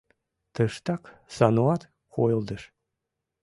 [0.53, 1.03] Тыштак
[1.35, 1.81] Сануат
[2.13, 2.63] койылдыш.